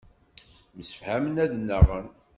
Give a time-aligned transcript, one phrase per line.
[0.77, 2.07] Msefhamen ad nnaɣen.